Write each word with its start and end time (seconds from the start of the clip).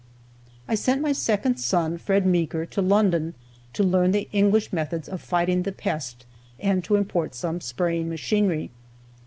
I 0.67 0.73
sent 0.73 1.03
my 1.03 1.11
second 1.11 1.57
son, 1.57 1.99
Fred 1.99 2.25
Meeker, 2.25 2.65
to 2.65 2.81
London 2.81 3.35
to 3.73 3.83
learn 3.83 4.13
the 4.13 4.27
English 4.31 4.73
methods 4.73 5.07
of 5.07 5.21
fighting 5.21 5.61
the 5.61 5.71
pest 5.71 6.25
and 6.59 6.83
to 6.85 6.95
import 6.95 7.35
some 7.35 7.61
spraying 7.61 8.09
machinery. 8.09 8.71